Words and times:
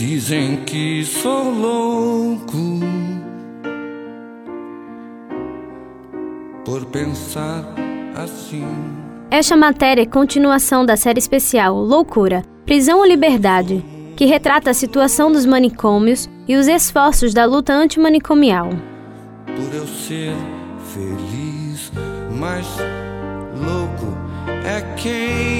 Dizem 0.00 0.64
que 0.64 1.04
sou 1.04 1.50
louco 1.50 2.56
por 6.64 6.86
pensar 6.86 7.66
assim. 8.16 8.64
Esta 9.30 9.54
matéria 9.58 10.00
é 10.00 10.06
continuação 10.06 10.86
da 10.86 10.96
série 10.96 11.18
especial 11.18 11.76
Loucura, 11.76 12.42
Prisão 12.64 13.00
ou 13.00 13.04
Liberdade, 13.04 13.84
que 14.16 14.24
retrata 14.24 14.70
a 14.70 14.74
situação 14.74 15.30
dos 15.30 15.44
manicômios 15.44 16.30
e 16.48 16.56
os 16.56 16.66
esforços 16.66 17.34
da 17.34 17.44
luta 17.44 17.74
antimanicomial. 17.74 18.70
Por 19.44 19.74
eu 19.74 19.86
ser 19.86 20.34
feliz, 20.94 21.92
mas 22.38 22.66
louco 23.54 24.16
é 24.64 24.80
quem 24.96 25.59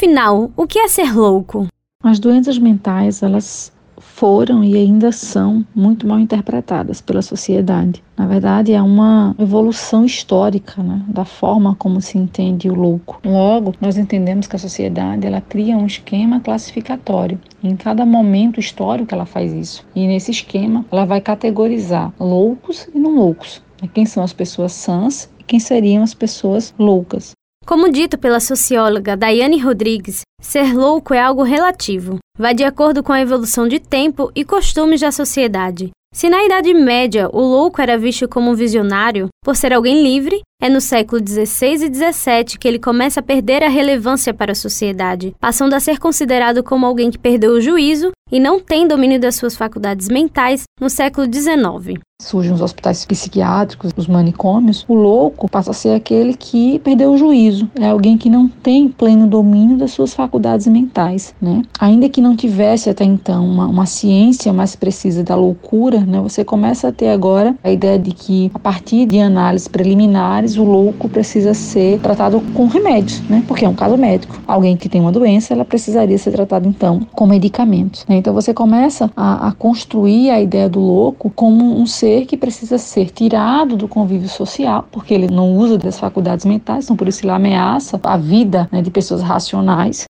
Afinal, 0.00 0.50
o 0.56 0.66
que 0.66 0.78
é 0.78 0.88
ser 0.88 1.14
louco? 1.14 1.66
As 2.02 2.18
doenças 2.18 2.58
mentais, 2.58 3.22
elas 3.22 3.70
foram 3.98 4.64
e 4.64 4.74
ainda 4.74 5.12
são 5.12 5.62
muito 5.74 6.06
mal 6.06 6.18
interpretadas 6.18 7.02
pela 7.02 7.20
sociedade. 7.20 8.02
Na 8.16 8.26
verdade, 8.26 8.72
é 8.72 8.80
uma 8.80 9.36
evolução 9.38 10.06
histórica 10.06 10.82
né, 10.82 11.04
da 11.06 11.26
forma 11.26 11.74
como 11.74 12.00
se 12.00 12.16
entende 12.16 12.70
o 12.70 12.74
louco. 12.74 13.20
Logo, 13.22 13.74
nós 13.78 13.98
entendemos 13.98 14.46
que 14.46 14.56
a 14.56 14.58
sociedade 14.58 15.26
ela 15.26 15.42
cria 15.42 15.76
um 15.76 15.84
esquema 15.84 16.40
classificatório. 16.40 17.38
Em 17.62 17.76
cada 17.76 18.06
momento 18.06 18.58
histórico 18.58 19.14
ela 19.14 19.26
faz 19.26 19.52
isso. 19.52 19.86
E 19.94 20.06
nesse 20.06 20.30
esquema 20.30 20.82
ela 20.90 21.04
vai 21.04 21.20
categorizar 21.20 22.10
loucos 22.18 22.88
e 22.94 22.98
não 22.98 23.16
loucos. 23.16 23.62
Quem 23.92 24.06
são 24.06 24.24
as 24.24 24.32
pessoas 24.32 24.72
sãs 24.72 25.28
e 25.38 25.44
quem 25.44 25.60
seriam 25.60 26.02
as 26.02 26.14
pessoas 26.14 26.72
loucas. 26.78 27.32
Como 27.70 27.88
dito 27.88 28.18
pela 28.18 28.40
socióloga 28.40 29.16
Daiane 29.16 29.56
Rodrigues, 29.60 30.22
ser 30.42 30.74
louco 30.74 31.14
é 31.14 31.20
algo 31.20 31.44
relativo. 31.44 32.18
Vai 32.36 32.52
de 32.52 32.64
acordo 32.64 33.00
com 33.00 33.12
a 33.12 33.20
evolução 33.20 33.68
de 33.68 33.78
tempo 33.78 34.28
e 34.34 34.44
costumes 34.44 35.00
da 35.00 35.12
sociedade. 35.12 35.90
Se 36.12 36.28
na 36.28 36.44
Idade 36.44 36.74
Média 36.74 37.30
o 37.32 37.40
louco 37.40 37.80
era 37.80 37.96
visto 37.96 38.28
como 38.28 38.50
um 38.50 38.56
visionário, 38.56 39.28
por 39.44 39.54
ser 39.54 39.72
alguém 39.72 40.02
livre, 40.02 40.40
é 40.60 40.68
no 40.68 40.80
século 40.80 41.22
XVI 41.26 41.86
e 41.86 41.94
XVII 41.94 42.58
que 42.58 42.68
ele 42.68 42.78
começa 42.78 43.20
a 43.20 43.22
perder 43.22 43.62
a 43.62 43.68
relevância 43.68 44.34
para 44.34 44.52
a 44.52 44.54
sociedade, 44.54 45.34
passando 45.40 45.74
a 45.74 45.80
ser 45.80 45.98
considerado 45.98 46.62
como 46.62 46.84
alguém 46.84 47.10
que 47.10 47.18
perdeu 47.18 47.52
o 47.52 47.60
juízo 47.60 48.10
e 48.30 48.38
não 48.38 48.60
tem 48.60 48.86
domínio 48.86 49.18
das 49.18 49.36
suas 49.36 49.56
faculdades 49.56 50.08
mentais 50.08 50.64
no 50.80 50.90
século 50.90 51.26
XIX 51.26 52.00
surgem 52.20 52.52
os 52.52 52.60
hospitais 52.60 53.04
psiquiátricos, 53.04 53.92
os 53.96 54.06
manicômios, 54.06 54.84
o 54.86 54.94
louco 54.94 55.48
passa 55.48 55.70
a 55.70 55.74
ser 55.74 55.94
aquele 55.94 56.34
que 56.34 56.78
perdeu 56.80 57.12
o 57.12 57.16
juízo, 57.16 57.68
é 57.74 57.88
alguém 57.88 58.16
que 58.16 58.28
não 58.28 58.46
tem 58.46 58.88
pleno 58.88 59.26
domínio 59.26 59.76
das 59.76 59.92
suas 59.92 60.14
faculdades 60.14 60.66
mentais, 60.66 61.34
né? 61.40 61.62
Ainda 61.78 62.08
que 62.08 62.20
não 62.20 62.36
tivesse 62.36 62.90
até 62.90 63.04
então 63.04 63.44
uma, 63.44 63.66
uma 63.66 63.86
ciência 63.86 64.52
mais 64.52 64.76
precisa 64.76 65.24
da 65.24 65.34
loucura, 65.34 66.00
né? 66.00 66.20
Você 66.20 66.44
começa 66.44 66.88
a 66.88 66.92
ter 66.92 67.08
agora 67.08 67.56
a 67.64 67.70
ideia 67.70 67.98
de 67.98 68.12
que 68.12 68.50
a 68.54 68.58
partir 68.58 69.06
de 69.06 69.18
análises 69.18 69.68
preliminares 69.68 70.49
o 70.56 70.64
louco 70.64 71.08
precisa 71.08 71.54
ser 71.54 71.98
tratado 72.00 72.40
com 72.54 72.66
remédios, 72.66 73.20
né? 73.28 73.42
Porque 73.46 73.64
é 73.64 73.68
um 73.68 73.74
caso 73.74 73.96
médico. 73.96 74.40
Alguém 74.46 74.76
que 74.76 74.88
tem 74.88 75.00
uma 75.00 75.12
doença, 75.12 75.52
ela 75.52 75.64
precisaria 75.64 76.18
ser 76.18 76.32
tratada 76.32 76.66
então 76.66 77.00
com 77.12 77.26
medicamentos. 77.26 78.04
Né? 78.08 78.16
Então 78.16 78.32
você 78.34 78.52
começa 78.52 79.10
a, 79.16 79.48
a 79.48 79.52
construir 79.52 80.30
a 80.30 80.40
ideia 80.40 80.68
do 80.68 80.80
louco 80.80 81.30
como 81.30 81.78
um 81.78 81.86
ser 81.86 82.26
que 82.26 82.36
precisa 82.36 82.78
ser 82.78 83.10
tirado 83.10 83.76
do 83.76 83.88
convívio 83.88 84.28
social, 84.28 84.86
porque 84.90 85.14
ele 85.14 85.28
não 85.28 85.56
usa 85.56 85.78
das 85.78 85.98
faculdades 85.98 86.44
mentais, 86.44 86.84
então 86.84 86.96
por 86.96 87.08
isso 87.08 87.24
ele 87.24 87.32
ameaça 87.32 88.00
a 88.02 88.16
vida 88.16 88.68
né, 88.72 88.82
de 88.82 88.90
pessoas 88.90 89.22
racionais. 89.22 90.09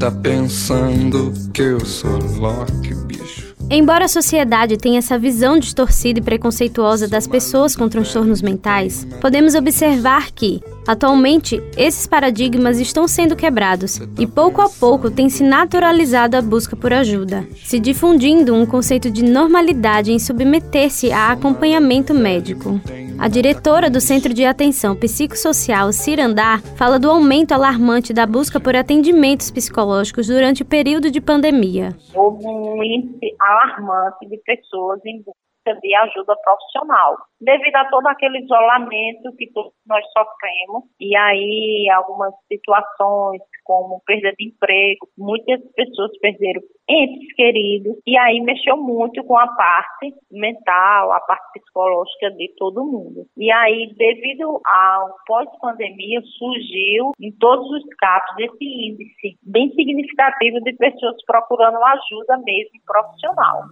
Tá 0.00 0.10
pensando 0.10 1.30
que 1.52 1.60
eu 1.60 1.84
sou 1.84 2.18
Loki, 2.38 2.94
bicho? 3.04 3.54
Embora 3.68 4.06
a 4.06 4.08
sociedade 4.08 4.78
tenha 4.78 4.98
essa 4.98 5.18
visão 5.18 5.58
distorcida 5.58 6.18
e 6.18 6.22
preconceituosa 6.22 7.06
das 7.06 7.26
pessoas 7.26 7.76
com 7.76 7.86
transtornos 7.86 8.40
mentais, 8.40 9.06
podemos 9.20 9.54
observar 9.54 10.30
que, 10.30 10.62
atualmente, 10.90 11.62
esses 11.76 12.06
paradigmas 12.06 12.80
estão 12.80 13.06
sendo 13.06 13.36
quebrados 13.36 14.00
e 14.18 14.26
pouco 14.26 14.60
a 14.60 14.68
pouco 14.68 15.10
tem 15.10 15.28
se 15.28 15.44
naturalizado 15.44 16.36
a 16.36 16.42
busca 16.42 16.74
por 16.74 16.92
ajuda, 16.92 17.46
se 17.64 17.78
difundindo 17.78 18.54
um 18.54 18.66
conceito 18.66 19.10
de 19.10 19.22
normalidade 19.22 20.12
em 20.12 20.18
submeter-se 20.18 21.12
a 21.12 21.30
acompanhamento 21.30 22.12
médico. 22.12 22.80
A 23.18 23.28
diretora 23.28 23.90
do 23.90 24.00
Centro 24.00 24.32
de 24.32 24.44
Atenção 24.44 24.96
Psicossocial 24.96 25.92
Cirandar 25.92 26.60
fala 26.74 26.98
do 26.98 27.10
aumento 27.10 27.52
alarmante 27.52 28.12
da 28.12 28.26
busca 28.26 28.58
por 28.58 28.74
atendimentos 28.74 29.50
psicológicos 29.50 30.26
durante 30.26 30.62
o 30.62 30.66
período 30.66 31.10
de 31.10 31.20
pandemia. 31.20 31.94
Houve 32.14 32.46
um 32.46 32.82
índice 32.82 33.36
alarmante 33.38 34.26
de 34.26 34.38
pessoas 34.38 35.00
em 35.04 35.18
busca 35.18 35.49
de 35.74 35.94
ajuda 35.94 36.34
profissional, 36.42 37.16
devido 37.40 37.76
a 37.76 37.88
todo 37.88 38.06
aquele 38.06 38.40
isolamento 38.40 39.34
que 39.36 39.50
todos 39.52 39.72
nós 39.86 40.04
sofremos, 40.12 40.84
e 41.00 41.16
aí 41.16 41.88
algumas 41.90 42.32
situações 42.48 43.42
como 43.64 44.02
perda 44.04 44.32
de 44.36 44.48
emprego, 44.48 45.06
muitas 45.16 45.60
pessoas 45.74 46.10
perderam 46.18 46.60
entes 46.88 47.32
queridos, 47.34 47.96
e 48.04 48.18
aí 48.18 48.40
mexeu 48.40 48.76
muito 48.76 49.22
com 49.24 49.38
a 49.38 49.46
parte 49.46 50.12
mental, 50.30 51.12
a 51.12 51.20
parte 51.20 51.60
psicológica 51.60 52.32
de 52.32 52.52
todo 52.56 52.84
mundo. 52.84 53.26
E 53.36 53.50
aí, 53.52 53.94
devido 53.96 54.60
ao 54.66 55.14
pós-pandemia, 55.24 56.20
surgiu 56.36 57.12
em 57.20 57.30
todos 57.38 57.70
os 57.70 57.84
casos 57.96 58.38
esse 58.38 58.64
índice 58.64 59.38
bem 59.42 59.70
significativo 59.70 60.60
de 60.62 60.72
pessoas 60.74 61.16
procurando 61.24 61.76
ajuda 61.76 62.38
mesmo 62.44 62.80
profissional. 62.84 63.62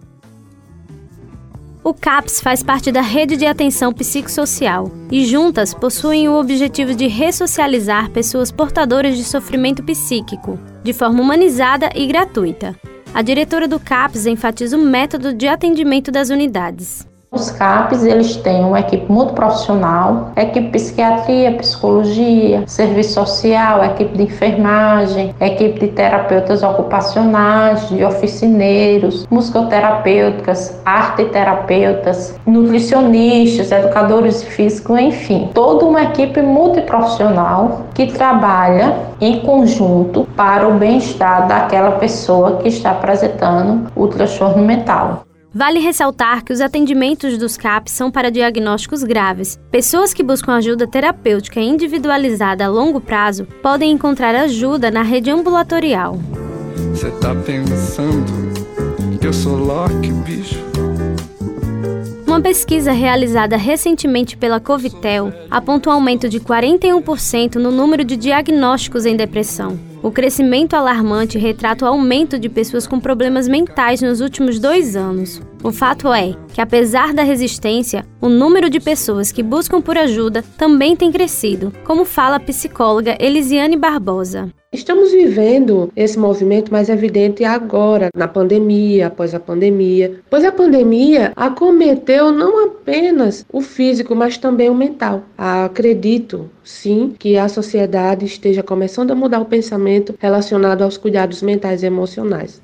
O 1.81 1.93
CAPS 1.93 2.41
faz 2.41 2.61
parte 2.61 2.91
da 2.91 3.01
rede 3.01 3.37
de 3.37 3.45
atenção 3.45 3.93
psicossocial 3.93 4.91
e 5.09 5.25
juntas 5.25 5.73
possuem 5.73 6.27
o 6.27 6.37
objetivo 6.37 6.93
de 6.93 7.07
ressocializar 7.07 8.11
pessoas 8.11 8.51
portadoras 8.51 9.15
de 9.15 9.23
sofrimento 9.23 9.81
psíquico, 9.83 10.59
de 10.83 10.91
forma 10.91 11.21
humanizada 11.21 11.89
e 11.95 12.05
gratuita. 12.05 12.75
A 13.13 13.21
diretora 13.21 13.67
do 13.67 13.79
CAPS 13.79 14.25
enfatiza 14.25 14.77
o 14.77 14.81
método 14.81 15.33
de 15.33 15.47
atendimento 15.47 16.11
das 16.11 16.29
unidades. 16.29 17.08
Os 17.31 17.51
CAPs, 17.51 18.03
eles 18.03 18.37
têm 18.37 18.65
uma 18.65 18.79
equipe 18.79 19.05
muito 19.11 19.33
profissional, 19.33 20.31
equipe 20.35 20.65
de 20.65 20.71
psiquiatria, 20.71 21.51
psicologia, 21.51 22.63
serviço 22.65 23.13
social, 23.13 23.83
equipe 23.85 24.17
de 24.17 24.23
enfermagem, 24.23 25.35
equipe 25.39 25.79
de 25.79 25.87
terapeutas 25.89 26.63
ocupacionais, 26.63 27.87
de 27.87 28.03
oficineiros, 28.03 29.27
musicoterapêuticas, 29.29 30.81
arteterapeutas, 30.83 32.35
nutricionistas, 32.47 33.71
educadores 33.71 34.41
físicos, 34.41 34.97
enfim, 34.97 35.51
toda 35.53 35.85
uma 35.85 36.05
equipe 36.05 36.41
multiprofissional 36.41 37.81
que 37.93 38.07
trabalha 38.07 38.95
em 39.21 39.41
conjunto 39.41 40.27
para 40.35 40.67
o 40.67 40.79
bem-estar 40.79 41.47
daquela 41.47 41.91
pessoa 41.91 42.57
que 42.57 42.69
está 42.69 42.89
apresentando 42.89 43.87
o 43.95 44.07
transtorno 44.07 44.63
mental. 44.63 45.28
Vale 45.53 45.79
ressaltar 45.79 46.43
que 46.43 46.53
os 46.53 46.61
atendimentos 46.61 47.35
dos 47.37 47.57
CAPs 47.57 47.91
são 47.91 48.11
para 48.11 48.29
diagnósticos 48.29 49.03
graves. 49.03 49.59
Pessoas 49.71 50.13
que 50.13 50.21
buscam 50.21 50.53
ajuda 50.53 50.85
terapêutica 50.85 51.59
individualizada 51.59 52.65
a 52.65 52.67
longo 52.67 53.01
prazo 53.01 53.45
podem 53.63 53.91
encontrar 53.91 54.35
ajuda 54.35 54.91
na 54.91 55.01
rede 55.01 55.31
ambulatorial. 55.31 56.19
Você 56.91 57.09
tá 57.19 57.33
pensando 57.33 58.31
que 59.19 59.25
eu 59.25 59.33
sou 59.33 59.57
Loki, 59.57 60.11
bicho? 60.11 60.88
Uma 62.39 62.43
pesquisa 62.43 62.93
realizada 62.93 63.57
recentemente 63.57 64.37
pela 64.37 64.61
Covitel 64.61 65.29
aponta 65.51 65.89
um 65.89 65.91
aumento 65.91 66.29
de 66.29 66.39
41% 66.39 67.55
no 67.55 67.69
número 67.69 68.01
de 68.05 68.15
diagnósticos 68.15 69.05
em 69.05 69.13
depressão. 69.13 69.77
O 70.01 70.09
crescimento 70.09 70.73
alarmante 70.73 71.37
retrata 71.37 71.83
o 71.83 71.87
aumento 71.89 72.39
de 72.39 72.47
pessoas 72.47 72.87
com 72.87 72.97
problemas 72.97 73.45
mentais 73.45 74.01
nos 74.01 74.21
últimos 74.21 74.57
dois 74.57 74.95
anos. 74.95 75.41
O 75.61 75.73
fato 75.73 76.13
é 76.13 76.33
que, 76.53 76.61
apesar 76.61 77.13
da 77.13 77.23
resistência, 77.23 78.05
o 78.21 78.29
número 78.29 78.69
de 78.69 78.79
pessoas 78.79 79.33
que 79.33 79.43
buscam 79.43 79.81
por 79.81 79.97
ajuda 79.97 80.41
também 80.57 80.95
tem 80.95 81.11
crescido, 81.11 81.73
como 81.83 82.05
fala 82.05 82.37
a 82.37 82.39
psicóloga 82.39 83.17
Elisiane 83.19 83.75
Barbosa. 83.75 84.49
Estamos 84.71 85.11
vivendo 85.11 85.91
esse 85.95 86.19
movimento 86.19 86.71
mais 86.71 86.89
evidente 86.89 87.43
agora, 87.43 88.09
na 88.13 88.27
pandemia, 88.27 89.07
após 89.07 89.33
a 89.33 89.39
pandemia, 89.39 90.21
pois 90.29 90.45
a 90.45 90.51
pandemia 90.51 91.33
acometeu 91.35 92.31
não 92.31 92.67
apenas 92.67 93.43
o 93.51 93.61
físico, 93.61 94.15
mas 94.15 94.37
também 94.37 94.69
o 94.69 94.75
mental. 94.75 95.23
Acredito, 95.35 96.51
sim, 96.63 97.15
que 97.17 97.35
a 97.35 97.49
sociedade 97.49 98.25
esteja 98.25 98.61
começando 98.61 99.09
a 99.09 99.15
mudar 99.15 99.39
o 99.39 99.45
pensamento 99.45 100.13
relacionado 100.19 100.83
aos 100.83 100.97
cuidados 100.97 101.41
mentais 101.41 101.81
e 101.81 101.87
emocionais. 101.87 102.61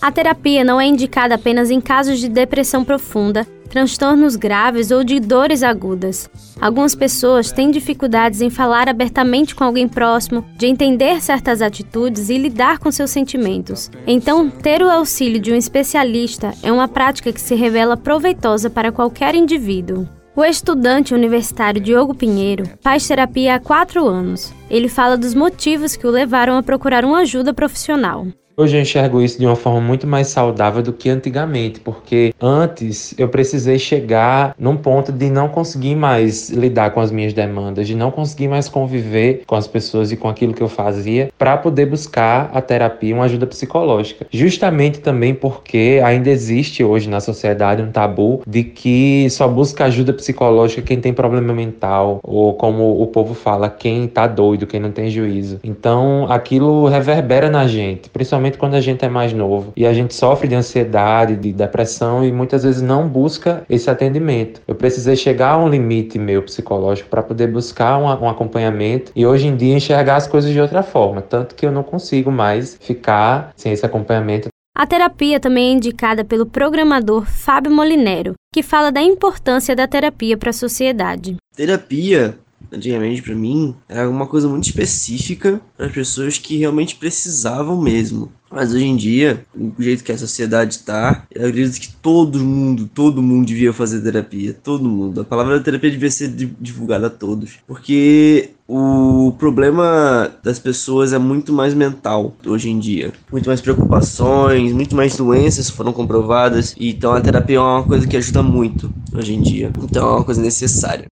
A 0.00 0.10
terapia 0.10 0.64
não 0.64 0.80
é 0.80 0.86
indicada 0.86 1.34
apenas 1.34 1.70
em 1.70 1.82
casos 1.82 2.18
de 2.18 2.30
depressão 2.30 2.82
profunda, 2.82 3.46
transtornos 3.68 4.36
graves 4.36 4.90
ou 4.90 5.04
de 5.04 5.20
dores 5.20 5.62
agudas. 5.62 6.28
Algumas 6.60 6.94
pessoas 6.94 7.52
têm 7.52 7.70
dificuldades 7.70 8.40
em 8.40 8.50
falar 8.50 8.88
abertamente 8.88 9.54
com 9.54 9.64
alguém 9.64 9.86
próximo, 9.86 10.44
de 10.56 10.66
entender 10.66 11.20
certas 11.20 11.62
atitudes 11.62 12.28
e 12.28 12.38
lidar 12.38 12.78
com 12.78 12.90
seus 12.90 13.10
sentimentos. 13.10 13.90
Então, 14.06 14.48
ter 14.50 14.82
o 14.82 14.90
auxílio 14.90 15.40
de 15.40 15.52
um 15.52 15.56
especialista 15.56 16.52
é 16.62 16.72
uma 16.72 16.88
prática 16.88 17.32
que 17.32 17.40
se 17.40 17.54
revela 17.54 17.96
proveitosa 17.96 18.68
para 18.70 18.92
qualquer 18.92 19.34
indivíduo. 19.34 20.08
O 20.38 20.44
estudante 20.44 21.12
universitário 21.12 21.80
Diogo 21.80 22.14
Pinheiro 22.14 22.62
faz 22.80 23.08
terapia 23.08 23.56
há 23.56 23.58
quatro 23.58 24.06
anos. 24.06 24.54
Ele 24.70 24.88
fala 24.88 25.16
dos 25.16 25.34
motivos 25.34 25.96
que 25.96 26.06
o 26.06 26.10
levaram 26.10 26.56
a 26.56 26.62
procurar 26.62 27.04
uma 27.04 27.18
ajuda 27.18 27.52
profissional. 27.52 28.24
Hoje 28.60 28.76
eu 28.76 28.80
enxergo 28.80 29.22
isso 29.22 29.38
de 29.38 29.46
uma 29.46 29.54
forma 29.54 29.80
muito 29.80 30.04
mais 30.04 30.26
saudável 30.26 30.82
do 30.82 30.92
que 30.92 31.08
antigamente, 31.08 31.78
porque 31.78 32.34
antes 32.40 33.14
eu 33.16 33.28
precisei 33.28 33.78
chegar 33.78 34.52
num 34.58 34.76
ponto 34.76 35.12
de 35.12 35.30
não 35.30 35.48
conseguir 35.48 35.94
mais 35.94 36.50
lidar 36.50 36.90
com 36.90 36.98
as 36.98 37.12
minhas 37.12 37.32
demandas, 37.32 37.86
de 37.86 37.94
não 37.94 38.10
conseguir 38.10 38.48
mais 38.48 38.68
conviver 38.68 39.44
com 39.46 39.54
as 39.54 39.68
pessoas 39.68 40.10
e 40.10 40.16
com 40.16 40.28
aquilo 40.28 40.52
que 40.52 40.60
eu 40.60 40.68
fazia, 40.68 41.30
para 41.38 41.56
poder 41.56 41.86
buscar 41.86 42.50
a 42.52 42.60
terapia, 42.60 43.14
uma 43.14 43.26
ajuda 43.26 43.46
psicológica. 43.46 44.26
Justamente 44.28 44.98
também 44.98 45.32
porque 45.32 46.00
ainda 46.04 46.28
existe 46.28 46.82
hoje 46.82 47.08
na 47.08 47.20
sociedade 47.20 47.80
um 47.80 47.92
tabu 47.92 48.42
de 48.44 48.64
que 48.64 49.30
só 49.30 49.46
busca 49.46 49.84
ajuda 49.84 50.12
psicológica 50.12 50.82
quem 50.82 51.00
tem 51.00 51.12
problema 51.12 51.54
mental, 51.54 52.18
ou 52.24 52.54
como 52.54 53.00
o 53.00 53.06
povo 53.06 53.34
fala, 53.34 53.70
quem 53.70 54.08
tá 54.08 54.26
doido, 54.26 54.66
quem 54.66 54.80
não 54.80 54.90
tem 54.90 55.08
juízo. 55.08 55.60
Então 55.62 56.26
aquilo 56.28 56.88
reverbera 56.88 57.48
na 57.48 57.64
gente, 57.68 58.10
principalmente 58.10 58.47
principalmente 58.48 58.58
quando 58.58 58.74
a 58.74 58.80
gente 58.80 59.04
é 59.04 59.08
mais 59.08 59.32
novo 59.32 59.72
e 59.76 59.86
a 59.86 59.92
gente 59.92 60.14
sofre 60.14 60.48
de 60.48 60.54
ansiedade, 60.54 61.36
de 61.36 61.52
depressão 61.52 62.24
e 62.24 62.32
muitas 62.32 62.64
vezes 62.64 62.82
não 62.82 63.08
busca 63.08 63.64
esse 63.68 63.90
atendimento. 63.90 64.60
Eu 64.66 64.74
precisei 64.74 65.16
chegar 65.16 65.52
a 65.52 65.58
um 65.58 65.68
limite 65.68 66.18
meu 66.18 66.42
psicológico 66.42 67.08
para 67.08 67.22
poder 67.22 67.48
buscar 67.48 67.98
um, 67.98 68.04
um 68.04 68.28
acompanhamento 68.28 69.12
e 69.14 69.26
hoje 69.26 69.46
em 69.46 69.56
dia 69.56 69.74
enxergar 69.74 70.16
as 70.16 70.26
coisas 70.26 70.52
de 70.52 70.60
outra 70.60 70.82
forma, 70.82 71.20
tanto 71.20 71.54
que 71.54 71.66
eu 71.66 71.72
não 71.72 71.82
consigo 71.82 72.30
mais 72.30 72.76
ficar 72.80 73.52
sem 73.56 73.72
esse 73.72 73.84
acompanhamento. 73.84 74.48
A 74.76 74.86
terapia 74.86 75.40
também 75.40 75.70
é 75.70 75.72
indicada 75.72 76.24
pelo 76.24 76.46
programador 76.46 77.24
Fábio 77.26 77.72
Molinero, 77.72 78.34
que 78.54 78.62
fala 78.62 78.92
da 78.92 79.02
importância 79.02 79.74
da 79.74 79.88
terapia 79.88 80.36
para 80.36 80.50
a 80.50 80.52
sociedade. 80.52 81.36
Terapia 81.56 82.38
antigamente 82.72 83.22
para 83.22 83.34
mim 83.34 83.74
era 83.88 84.08
uma 84.08 84.26
coisa 84.26 84.48
muito 84.48 84.64
específica 84.64 85.60
para 85.76 85.86
as 85.86 85.92
pessoas 85.92 86.38
que 86.38 86.56
realmente 86.56 86.96
precisavam 86.96 87.80
mesmo. 87.80 88.30
Mas 88.50 88.72
hoje 88.72 88.84
em 88.84 88.96
dia, 88.96 89.44
o 89.54 89.70
jeito 89.78 90.02
que 90.02 90.12
a 90.12 90.18
sociedade 90.18 90.74
está, 90.74 91.26
eu 91.30 91.46
acredito 91.46 91.78
que 91.78 91.94
todo 91.96 92.38
mundo, 92.38 92.88
todo 92.92 93.22
mundo 93.22 93.46
devia 93.46 93.72
fazer 93.72 94.00
terapia. 94.00 94.54
Todo 94.54 94.88
mundo. 94.88 95.20
A 95.20 95.24
palavra 95.24 95.60
terapia 95.60 95.90
devia 95.90 96.10
ser 96.10 96.28
divulgada 96.58 97.08
a 97.08 97.10
todos. 97.10 97.58
Porque 97.66 98.50
o 98.66 99.32
problema 99.38 100.30
das 100.42 100.58
pessoas 100.58 101.12
é 101.12 101.18
muito 101.18 101.52
mais 101.52 101.74
mental 101.74 102.34
hoje 102.46 102.70
em 102.70 102.78
dia. 102.78 103.12
Muito 103.30 103.46
mais 103.46 103.60
preocupações, 103.60 104.72
muito 104.72 104.96
mais 104.96 105.16
doenças 105.16 105.68
foram 105.68 105.92
comprovadas. 105.92 106.74
Então 106.78 107.12
a 107.12 107.20
terapia 107.20 107.56
é 107.56 107.60
uma 107.60 107.84
coisa 107.84 108.06
que 108.06 108.16
ajuda 108.16 108.42
muito 108.42 108.90
hoje 109.14 109.34
em 109.34 109.42
dia. 109.42 109.70
Então 109.82 110.08
é 110.08 110.12
uma 110.12 110.24
coisa 110.24 110.40
necessária. 110.40 111.06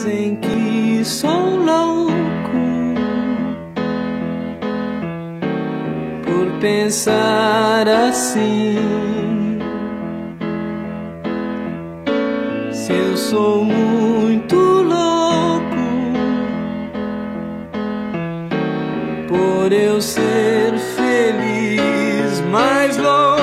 Dizem 0.00 0.36
que 0.36 1.04
sou 1.04 1.56
louco 1.56 2.12
por 6.24 6.58
pensar 6.58 7.86
assim. 7.86 8.78
Se 12.72 12.92
eu 12.92 13.16
sou 13.16 13.64
muito 13.64 14.56
louco 14.56 15.66
por 19.28 19.72
eu 19.72 20.00
ser 20.00 20.78
feliz, 20.96 22.40
mais 22.50 22.96
louco 22.96 23.39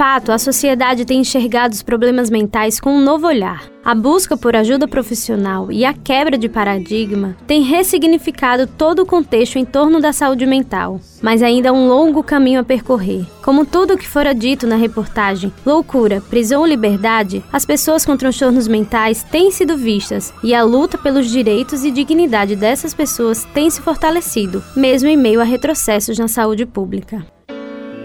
fato, 0.00 0.32
a 0.32 0.38
sociedade 0.38 1.04
tem 1.04 1.20
enxergado 1.20 1.74
os 1.74 1.82
problemas 1.82 2.30
mentais 2.30 2.80
com 2.80 2.90
um 2.90 3.04
novo 3.04 3.26
olhar. 3.26 3.64
A 3.84 3.94
busca 3.94 4.34
por 4.34 4.56
ajuda 4.56 4.88
profissional 4.88 5.70
e 5.70 5.84
a 5.84 5.92
quebra 5.92 6.38
de 6.38 6.48
paradigma 6.48 7.36
tem 7.46 7.60
ressignificado 7.60 8.66
todo 8.66 9.02
o 9.02 9.06
contexto 9.06 9.58
em 9.58 9.64
torno 9.66 10.00
da 10.00 10.10
saúde 10.10 10.46
mental, 10.46 10.98
mas 11.20 11.42
ainda 11.42 11.68
há 11.68 11.72
um 11.74 11.86
longo 11.86 12.22
caminho 12.22 12.60
a 12.60 12.64
percorrer. 12.64 13.26
Como 13.42 13.66
tudo 13.66 13.92
o 13.92 13.98
que 13.98 14.08
fora 14.08 14.34
dito 14.34 14.66
na 14.66 14.76
reportagem, 14.76 15.52
loucura, 15.66 16.22
prisão 16.30 16.62
ou 16.62 16.66
liberdade, 16.66 17.44
as 17.52 17.66
pessoas 17.66 18.02
com 18.06 18.16
transtornos 18.16 18.66
mentais 18.66 19.22
têm 19.22 19.50
sido 19.50 19.76
vistas 19.76 20.32
e 20.42 20.54
a 20.54 20.62
luta 20.62 20.96
pelos 20.96 21.28
direitos 21.28 21.84
e 21.84 21.90
dignidade 21.90 22.56
dessas 22.56 22.94
pessoas 22.94 23.46
tem 23.52 23.68
se 23.68 23.82
fortalecido, 23.82 24.64
mesmo 24.74 25.10
em 25.10 25.16
meio 25.18 25.42
a 25.42 25.44
retrocessos 25.44 26.18
na 26.18 26.26
saúde 26.26 26.64
pública. 26.64 27.22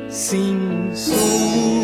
Sim, 0.09 0.89
sou 0.93 1.74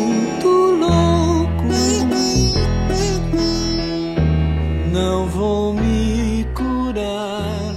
Não 4.92 5.26
vou 5.26 5.72
me 5.72 6.46
curar. 6.54 7.74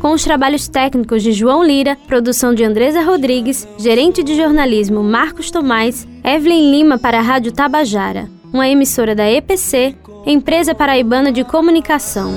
Com 0.00 0.12
os 0.12 0.24
trabalhos 0.24 0.66
técnicos 0.66 1.22
de 1.22 1.30
João 1.30 1.62
Lira, 1.62 1.94
produção 2.06 2.54
de 2.54 2.64
Andresa 2.64 3.02
Rodrigues, 3.02 3.68
gerente 3.78 4.22
de 4.22 4.34
jornalismo 4.34 5.02
Marcos 5.02 5.50
Tomás, 5.50 6.08
Evelyn 6.24 6.70
Lima 6.70 6.98
para 6.98 7.18
a 7.18 7.22
Rádio 7.22 7.52
Tabajara, 7.52 8.30
uma 8.50 8.66
emissora 8.66 9.14
da 9.14 9.30
EPC, 9.30 9.94
Empresa 10.24 10.74
Paraibana 10.74 11.30
de 11.30 11.44
Comunicação. 11.44 12.32